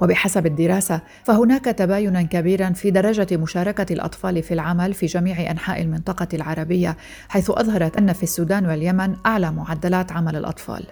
وبحسب 0.00 0.46
الدراسة 0.46 1.00
فهناك 1.24 1.64
تباينا 1.64 2.22
كبيرا 2.22 2.70
في 2.70 2.90
درجة 2.90 3.36
مشاركة 3.36 3.92
الأطفال 3.92 4.42
في 4.42 4.54
العمل 4.54 4.94
في 4.94 5.06
جميع 5.06 5.50
أنحاء 5.50 5.82
المنطقة 5.82 6.28
العربية 6.34 6.96
حيث 7.28 7.50
أظهرت 7.50 7.96
أن 7.96 8.12
في 8.12 8.22
السودان 8.22 8.66
واليمن 8.66 9.16
أعلى 9.26 9.52
معدلات 9.52 10.12
عمل 10.12 10.36
الأطفال. 10.36 10.84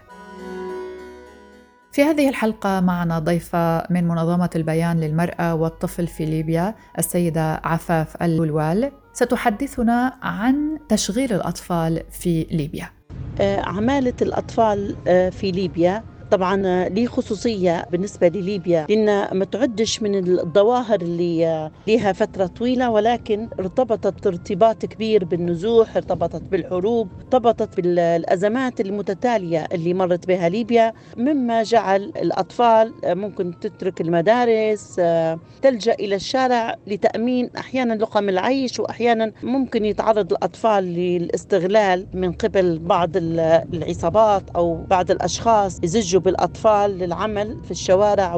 في 1.99 2.05
هذه 2.05 2.29
الحلقة 2.29 2.81
معنا 2.81 3.19
ضيفة 3.19 3.87
من 3.91 4.09
منظمة 4.09 4.51
البيان 4.57 5.01
للمرأة 5.01 5.55
والطفل 5.55 6.07
في 6.07 6.25
ليبيا 6.25 6.75
السيدة 6.99 7.61
عفاف 7.65 8.23
الولوال. 8.23 8.93
ستحدثنا 9.13 10.13
عن 10.23 10.79
تشغيل 10.89 11.33
الأطفال 11.33 12.03
في 12.11 12.47
ليبيا. 12.51 12.91
آه، 13.41 13.61
عمالة 13.61 14.15
الأطفال 14.23 14.97
آه، 15.07 15.31
في 15.31 15.51
ليبيا. 15.51 16.05
طبعا 16.31 16.89
لي 16.89 17.07
خصوصية 17.07 17.87
بالنسبة 17.93 18.29
لليبيا 18.29 18.87
لأن 18.89 19.39
ما 19.39 19.45
تعدش 19.45 20.03
من 20.03 20.39
الظواهر 20.39 21.01
اللي 21.03 21.71
لها 21.87 22.13
فترة 22.13 22.47
طويلة 22.47 22.91
ولكن 22.91 23.49
ارتبطت 23.61 24.27
ارتباط 24.27 24.87
كبير 24.87 25.25
بالنزوح 25.25 25.97
ارتبطت 25.97 26.43
بالحروب 26.43 27.09
ارتبطت 27.21 27.77
بالأزمات 27.77 28.81
المتتالية 28.81 29.67
اللي 29.73 29.95
مرت 29.95 30.27
بها 30.29 30.49
ليبيا 30.49 30.93
مما 31.17 31.63
جعل 31.63 32.03
الأطفال 32.03 32.93
ممكن 33.05 33.59
تترك 33.61 34.01
المدارس 34.01 35.01
تلجأ 35.63 35.95
إلى 35.95 36.15
الشارع 36.15 36.77
لتأمين 36.87 37.51
أحيانا 37.59 37.95
لقم 37.95 38.29
العيش 38.29 38.81
وأحيانا 38.81 39.33
ممكن 39.43 39.85
يتعرض 39.85 40.33
الأطفال 40.33 40.85
للاستغلال 40.85 42.07
من 42.15 42.33
قبل 42.33 42.79
بعض 42.79 43.11
العصابات 43.17 44.51
أو 44.57 44.85
بعض 44.91 45.11
الأشخاص 45.11 45.79
يزجوا 45.83 46.18
بالأطفال 46.19 46.91
للعمل 46.91 47.57
في 47.65 47.71
الشوارع 47.71 48.37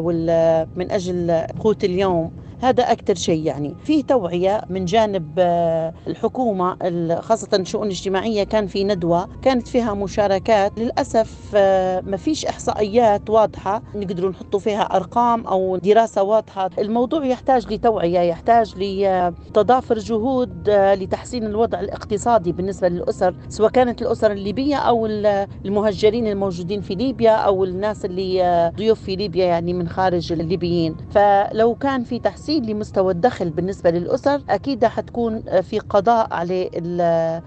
من 0.77 0.91
أجل 0.91 1.47
قوت 1.61 1.85
اليوم. 1.85 2.31
هذا 2.63 2.93
أكثر 2.93 3.15
شيء 3.15 3.47
يعني. 3.47 3.77
في 3.85 4.03
توعية 4.03 4.63
من 4.71 4.85
جانب 4.85 5.35
آه، 5.39 5.95
الحكومة 6.07 6.77
خاصة 7.21 7.49
الشؤون 7.55 7.87
الاجتماعية 7.87 8.45
كان 8.45 8.67
في 8.67 8.85
ندوة 8.85 9.29
كانت 9.43 9.69
فيها 9.69 9.95
مشاركات. 9.95 10.79
للأسف 10.79 11.53
آه، 11.55 12.01
ما 12.01 12.17
فيش 12.17 12.47
إحصائيات 12.47 13.31
واضحة. 13.31 13.83
نقدروا 13.95 14.31
نحطوا 14.31 14.61
فيها 14.61 14.83
أرقام 14.83 15.47
أو 15.47 15.77
دراسة 15.77 16.23
واضحة. 16.23 16.71
الموضوع 16.79 17.25
يحتاج 17.25 17.73
لتوعية 17.73 18.21
يحتاج 18.21 18.75
لتضافر 18.77 19.99
جهود 19.99 20.69
آه، 20.69 20.95
لتحسين 20.95 21.47
الوضع 21.47 21.81
الاقتصادي 21.81 22.53
بالنسبة 22.53 22.89
للأسر 22.89 23.35
سواء 23.49 23.71
كانت 23.71 24.03
الأسر 24.03 24.33
الليبية 24.33 24.77
أو 24.77 25.07
المهجرين 25.65 26.27
الموجودين 26.27 26.81
في 26.81 26.95
ليبيا 26.95 27.31
أو 27.31 27.65
الناس 27.65 28.05
اللي 28.05 28.73
ضيوف 28.77 29.01
في 29.03 29.17
ليبيا 29.17 29.47
يعني 29.47 29.73
من 29.73 29.89
خارج 29.89 30.33
الليبيين. 30.33 30.97
فلو 31.11 31.75
كان 31.75 32.05
في 32.05 32.19
تحسين 32.19 32.50
تحسين 32.51 32.67
لمستوى 32.67 33.13
الدخل 33.13 33.51
بالنسبة 33.51 33.91
للأسر 33.91 34.43
أكيد 34.49 34.85
حتكون 34.85 35.43
في 35.63 35.79
قضاء 35.79 36.35
عليه 36.35 36.71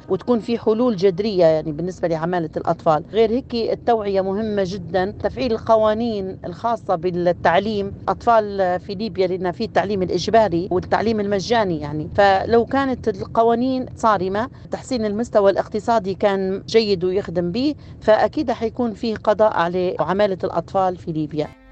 وتكون 0.09 0.39
في 0.39 0.57
حلول 0.59 0.95
جذرية 0.95 1.45
يعني 1.45 1.71
بالنسبة 1.71 2.07
لعمالة 2.07 2.49
الأطفال. 2.57 3.03
غير 3.13 3.31
هيك 3.31 3.55
التوعية 3.55 4.21
مهمة 4.21 4.63
جدا. 4.65 5.13
تفعيل 5.19 5.51
القوانين 5.51 6.37
الخاصة 6.45 6.95
بالتعليم. 6.95 7.93
أطفال 8.07 8.79
في 8.79 8.95
ليبيا 8.95 9.27
لأن 9.27 9.51
في 9.51 9.63
التعليم 9.63 10.01
الإجباري 10.01 10.67
والتعليم 10.71 11.19
المجاني 11.19 11.79
يعني. 11.79 12.09
فلو 12.15 12.65
كانت 12.65 13.07
القوانين 13.07 13.85
صارمة 13.95 14.49
تحسين 14.71 15.05
المستوى 15.05 15.51
الاقتصادي 15.51 16.15
كان 16.15 16.63
جيد 16.69 17.03
ويخدم 17.03 17.51
به 17.51 17.75
فأكيد 17.99 18.51
حيكون 18.51 18.93
فيه 18.93 19.15
قضاء 19.15 19.53
على 19.53 19.95
عمالة 19.99 20.37
الأطفال 20.43 20.97
في 20.97 21.11
ليبيا. 21.11 21.62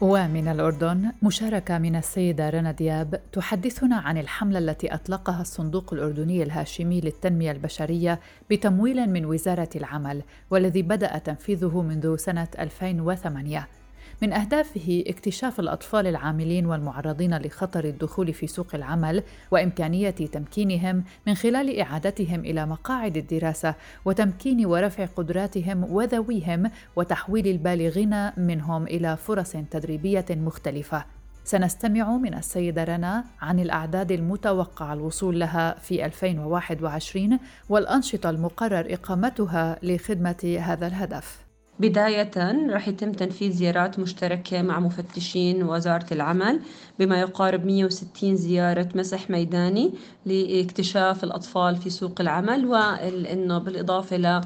ومن 0.00 0.48
الأردن 0.48 1.12
مشاركة 1.22 1.78
من 1.78 1.96
السيدة 1.96 2.50
رنا 2.50 2.72
دياب 2.72 3.20
تحدثنا 3.32 3.96
عن 3.96 4.18
الحملة 4.18 4.58
التي 4.58 4.94
أطلقها 4.94 5.40
الصندوق 5.40 5.94
الأردني 5.94 6.42
الهاشمي 6.42 7.00
للتنمية 7.00 7.50
البشرية 7.52 8.20
بتمويل 8.50 9.10
من 9.10 9.24
وزارة 9.24 9.68
العمل 9.76 10.22
والذي 10.50 10.82
بدأ 10.82 11.18
تنفيذه 11.18 11.82
منذ 11.82 12.16
سنة 12.16 12.48
2008 12.58 13.68
من 14.22 14.32
أهدافه 14.32 15.04
اكتشاف 15.06 15.60
الأطفال 15.60 16.06
العاملين 16.06 16.66
والمعرضين 16.66 17.38
لخطر 17.38 17.84
الدخول 17.84 18.32
في 18.34 18.46
سوق 18.46 18.74
العمل 18.74 19.22
وإمكانية 19.50 20.10
تمكينهم 20.10 21.04
من 21.26 21.34
خلال 21.34 21.80
إعادتهم 21.80 22.40
إلى 22.40 22.66
مقاعد 22.66 23.16
الدراسة 23.16 23.74
وتمكين 24.04 24.66
ورفع 24.66 25.06
قدراتهم 25.06 25.84
وذويهم 25.84 26.70
وتحويل 26.96 27.46
البالغين 27.46 28.30
منهم 28.36 28.82
إلى 28.86 29.16
فرص 29.16 29.52
تدريبية 29.70 30.26
مختلفة. 30.30 31.04
سنستمع 31.44 32.16
من 32.16 32.34
السيدة 32.34 32.84
رنا 32.84 33.24
عن 33.40 33.60
الأعداد 33.60 34.12
المتوقع 34.12 34.92
الوصول 34.92 35.40
لها 35.40 35.74
في 35.78 36.04
2021 36.06 37.38
والأنشطة 37.68 38.30
المقرر 38.30 38.94
إقامتها 38.94 39.78
لخدمة 39.82 40.58
هذا 40.60 40.86
الهدف. 40.86 41.43
بداية 41.80 42.30
رح 42.70 42.88
يتم 42.88 43.12
تنفيذ 43.12 43.52
زيارات 43.52 43.98
مشتركة 43.98 44.62
مع 44.62 44.80
مفتشين 44.80 45.62
وزارة 45.62 46.06
العمل 46.12 46.60
بما 46.98 47.20
يقارب 47.20 47.66
160 47.66 48.36
زيارة 48.36 48.88
مسح 48.94 49.30
ميداني 49.30 49.94
لاكتشاف 50.26 51.24
الأطفال 51.24 51.76
في 51.76 51.90
سوق 51.90 52.20
العمل 52.20 52.66
وإنه 52.66 53.58
بالإضافة 53.58 54.16
ل 54.16 54.40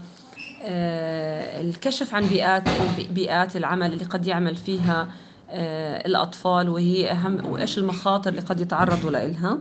آه، 0.63 1.61
الكشف 1.61 2.15
عن 2.15 2.29
بيئات 2.29 2.63
بيئات 3.11 3.57
العمل 3.57 3.93
اللي 3.93 4.05
قد 4.05 4.27
يعمل 4.27 4.57
فيها 4.57 5.09
آه، 5.51 6.07
الأطفال 6.07 6.69
وهي 6.69 7.11
أهم 7.11 7.47
وإيش 7.47 7.79
المخاطر 7.79 8.31
اللي 8.31 8.41
قد 8.41 8.61
يتعرضوا 8.61 9.11
لها 9.11 9.53
آه، 9.53 9.59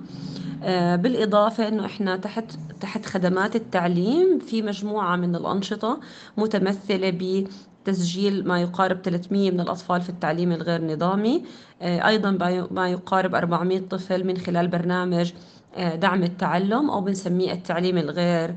بالإضافة 0.96 1.68
أنه 1.68 1.86
إحنا 1.86 2.18
تحت 2.18 2.46
تحت 2.82 3.06
خدمات 3.06 3.56
التعليم 3.56 4.40
في 4.40 4.62
مجموعة 4.62 5.16
من 5.16 5.36
الأنشطة 5.36 6.00
متمثلة 6.38 7.44
بتسجيل 7.86 8.48
ما 8.48 8.62
يقارب 8.62 9.02
300 9.02 9.52
من 9.52 9.60
الأطفال 9.60 10.02
في 10.02 10.10
التعليم 10.10 10.52
الغير 10.52 10.82
نظامي. 10.86 11.44
آه، 11.82 12.08
أيضا 12.08 12.32
ما 12.72 12.90
يقارب 12.90 13.36
400 13.36 13.80
طفل 13.80 14.24
من 14.28 14.38
خلال 14.38 14.68
برنامج 14.68 15.34
آه، 15.76 15.96
دعم 15.96 16.24
التعلم 16.24 16.90
أو 16.90 17.02
بنسميه 17.02 17.52
التعليم 17.54 17.98
الغير 17.98 18.56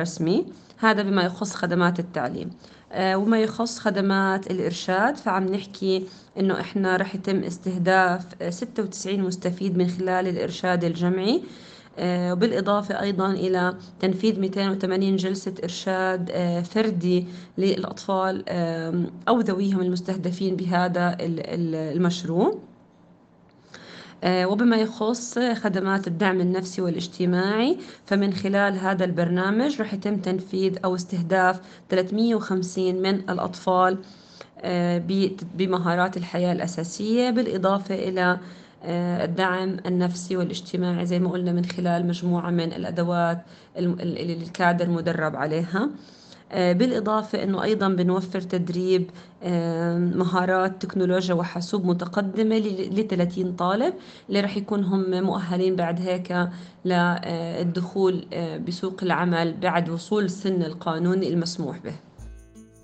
رسمي. 0.00 0.46
هذا 0.78 1.02
بما 1.02 1.22
يخص 1.22 1.54
خدمات 1.54 1.98
التعليم. 2.00 2.50
وما 2.94 3.40
يخص 3.40 3.78
خدمات 3.78 4.50
الإرشاد. 4.50 5.16
فعم 5.16 5.44
نحكي 5.44 6.06
إنه 6.38 6.60
إحنا 6.60 6.96
رح 6.96 7.14
يتم 7.14 7.44
استهداف 7.44 8.26
96 8.48 9.20
مستفيد 9.20 9.76
من 9.78 9.88
خلال 9.88 10.28
الإرشاد 10.28 10.84
الجمعي. 10.84 11.42
آه، 11.98 12.32
وبالإضافة 12.32 13.00
أيضا 13.00 13.30
إلى 13.30 13.74
تنفيذ 14.00 14.40
280 14.40 15.16
جلسة 15.16 15.54
إرشاد 15.64 16.30
آه، 16.32 16.60
فردي 16.60 17.26
للأطفال 17.58 18.44
أو 19.28 19.40
ذويهم 19.40 19.80
المستهدفين 19.80 20.56
بهذا 20.56 21.16
المشروع. 21.20 22.46
آه، 22.48 22.69
وبما 24.24 24.76
يخص 24.76 25.38
خدمات 25.38 26.06
الدعم 26.06 26.40
النفسي 26.40 26.82
والاجتماعي 26.82 27.78
فمن 28.06 28.34
خلال 28.34 28.78
هذا 28.78 29.04
البرنامج 29.04 29.80
رح 29.80 29.94
يتم 29.94 30.16
تنفيذ 30.16 30.76
أو 30.84 30.94
استهداف 30.94 31.60
350 31.90 33.02
من 33.02 33.14
الأطفال 33.30 33.98
بمهارات 35.54 36.16
الحياة 36.16 36.52
الأساسية 36.52 37.30
بالإضافة 37.30 37.94
إلى 37.94 38.38
آه، 38.84 39.24
الدعم 39.24 39.76
النفسي 39.86 40.36
والاجتماعي 40.36 41.06
زي 41.06 41.18
ما 41.18 41.30
قلنا 41.30 41.52
من 41.52 41.64
خلال 41.64 42.06
مجموعة 42.06 42.50
من 42.50 42.72
الأدوات 42.72 43.38
الكادر 43.76 44.88
مدرب 44.90 45.36
عليها. 45.36 45.82
آه، 45.84 45.90
بالإضافة 46.54 47.42
أنه 47.42 47.62
أيضا 47.62 47.88
بنوفر 47.88 48.40
تدريب 48.40 49.10
آه، 49.42 49.98
مهارات 49.98 50.82
تكنولوجيا 50.82 51.34
وحاسوب 51.34 51.86
متقدمة 51.86 52.56
ل 52.58 53.06
30 53.08 53.52
طالب 53.52 53.94
اللي 54.28 54.40
رح 54.40 54.56
يكون 54.56 54.84
هم 54.84 55.22
مؤهلين 55.22 55.76
بعد 55.76 56.00
هيك 56.00 56.48
للدخول 56.84 58.26
بسوق 58.66 59.00
العمل 59.02 59.56
بعد 59.56 59.88
وصول 59.90 60.24
السن 60.24 60.62
القانوني 60.62 61.28
المسموح 61.28 61.78
به. 61.78 62.09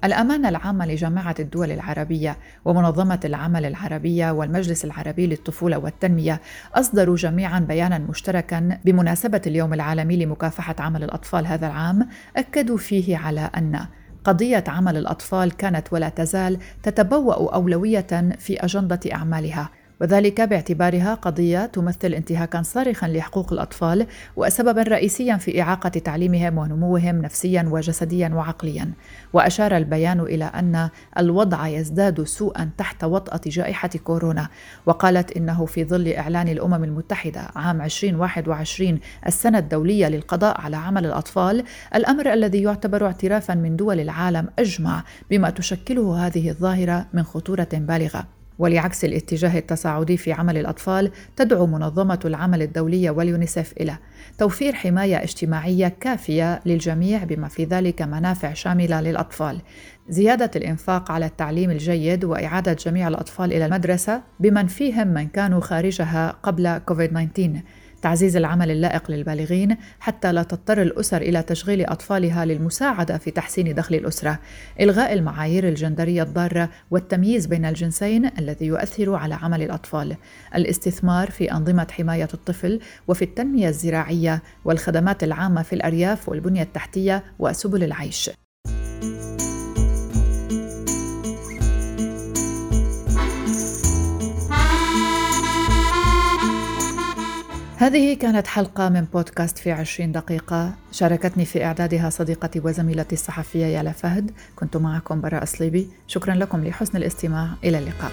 الأمانة 0.05 0.49
العامة 0.49 0.87
لجامعة 0.87 1.35
الدول 1.41 1.73
العربية 1.73 2.37
ومنظمة 2.65 3.21
العمل 3.25 3.65
العربية 3.65 4.31
والمجلس 4.31 4.85
العربي 4.85 5.27
للطفولة 5.27 5.79
والتنمية 5.79 6.41
أصدروا 6.75 7.17
جميعا 7.17 7.61
بيانا 7.61 7.99
مشتركا 7.99 8.79
بمناسبة 8.85 9.43
اليوم 9.47 9.75
العالمي 9.75 10.17
لمكافحة 10.17 10.77
عمل 10.79 11.05
الأطفال 11.05 11.47
هذا 11.47 11.67
العام 11.67 12.09
أكدوا 12.37 12.77
فيه 12.77 13.17
على 13.17 13.51
أن 13.57 13.87
قضية 14.25 14.65
عمل 14.69 14.97
الأطفال 14.97 15.57
كانت 15.57 15.93
ولا 15.93 16.09
تزال 16.09 16.59
تتبوأ 16.83 17.55
أولوية 17.55 18.37
في 18.39 18.65
أجندة 18.65 19.01
أعمالها. 19.13 19.71
وذلك 20.01 20.41
باعتبارها 20.41 21.15
قضية 21.15 21.67
تمثل 21.67 22.15
انتهاكا 22.15 22.63
صارخا 22.63 23.09
لحقوق 23.09 23.53
الأطفال 23.53 24.07
وسببا 24.37 24.83
رئيسيا 24.83 25.37
في 25.37 25.63
إعاقة 25.63 25.89
تعليمهم 25.89 26.59
ونموهم 26.59 27.23
نفسيا 27.23 27.69
وجسديا 27.71 28.29
وعقليا. 28.29 28.91
وأشار 29.33 29.77
البيان 29.77 30.21
إلى 30.21 30.45
أن 30.45 30.89
الوضع 31.19 31.67
يزداد 31.67 32.25
سوءا 32.25 32.71
تحت 32.79 33.05
وطأة 33.05 33.41
جائحة 33.47 33.91
كورونا 34.05 34.49
وقالت 34.87 35.37
إنه 35.37 35.67
في 35.67 35.85
ظل 35.85 36.09
إعلان 36.09 36.49
الأمم 36.49 36.85
المتحدة 36.85 37.41
عام 37.57 37.83
2021 37.83 39.01
السنة 39.27 39.59
الدولية 39.59 40.09
للقضاء 40.09 40.61
على 40.61 40.77
عمل 40.77 41.07
الأطفال 41.07 41.65
الأمر 41.95 42.33
الذي 42.33 42.63
يعتبر 42.63 43.07
اعترافا 43.07 43.55
من 43.55 43.77
دول 43.77 44.01
العالم 44.01 44.49
أجمع 44.59 45.05
بما 45.31 45.51
تشكله 45.51 46.27
هذه 46.27 46.51
الظاهرة 46.51 47.07
من 47.13 47.23
خطورة 47.23 47.69
بالغة. 47.73 48.36
ولعكس 48.59 49.05
الاتجاه 49.05 49.59
التصاعدي 49.59 50.17
في 50.17 50.33
عمل 50.33 50.59
الأطفال 50.59 51.11
تدعو 51.37 51.67
منظمة 51.67 52.21
العمل 52.25 52.63
الدولية 52.63 53.11
واليونيسف 53.11 53.73
إلى 53.81 53.99
توفير 54.39 54.73
حماية 54.73 55.23
اجتماعية 55.23 55.89
كافية 56.01 56.61
للجميع 56.67 57.25
بما 57.25 57.49
في 57.49 57.65
ذلك 57.65 58.03
منافع 58.03 58.53
شاملة 58.53 59.01
للأطفال. 59.01 59.61
زيادة 60.09 60.51
الإنفاق 60.57 61.11
على 61.11 61.27
التعليم 61.27 61.71
الجيد 61.71 62.25
وإعادة 62.25 62.73
جميع 62.73 63.09
الأطفال 63.09 63.53
إلى 63.53 63.67
المدرسة 63.67 64.23
بمن 64.41 64.67
فيهم 64.67 65.09
من 65.09 65.29
كانوا 65.29 65.61
خارجها 65.61 66.37
قبل 66.43 66.79
كوفيد 66.79 67.11
19 67.11 67.63
تعزيز 68.03 68.37
العمل 68.37 68.71
اللائق 68.71 69.11
للبالغين 69.11 69.77
حتى 70.01 70.33
لا 70.33 70.43
تضطر 70.43 70.83
الأسر 70.83 71.23
إلى 71.23 71.43
تشغيل 71.43 71.87
أطفالها 71.87 72.45
للمساعدة 72.45 73.19
في 73.19 73.31
تحسين 73.31 73.75
دخل 73.75 73.95
الأسرة، 73.95 74.39
إلغاء 74.81 75.13
المعايير 75.13 75.69
الجندرية 75.69 76.23
الضارة 76.23 76.71
والتمييز 76.91 77.47
بين 77.47 77.65
الجنسين 77.65 78.31
الذي 78.39 78.67
يؤثر 78.67 79.15
على 79.15 79.35
عمل 79.35 79.63
الأطفال، 79.63 80.17
الاستثمار 80.55 81.31
في 81.31 81.53
أنظمة 81.53 81.87
حماية 81.91 82.29
الطفل 82.35 82.81
وفي 83.09 83.23
التنمية 83.23 83.69
الزراعية 83.69 84.43
والخدمات 84.65 85.25
العامة 85.25 85.63
في 85.63 85.73
الأرياف 85.73 86.29
والبنية 86.29 86.63
التحتية 86.63 87.25
وسبل 87.39 87.85
العيش. 87.85 88.31
هذه 97.79 98.15
كانت 98.15 98.47
حلقة 98.47 98.89
من 98.89 99.05
بودكاست 99.13 99.59
في 99.59 99.73
عشرين 99.73 100.13
دقيقة. 100.13 100.73
شاركتني 100.93 101.45
في 101.45 101.65
إعدادها 101.65 102.11
صديقتي 102.11 102.61
وزميلتي 102.65 103.15
الصحفية 103.15 103.67
يالا 103.67 103.93
فهد. 103.93 104.31
كنت 104.57 104.77
معكم 104.77 105.21
براء 105.21 105.45
صليبي 105.45 105.89
شكرا 106.07 106.35
لكم 106.35 106.65
لحسن 106.65 106.97
الاستماع. 106.97 107.49
إلى 107.65 107.79
اللقاء. 107.79 108.13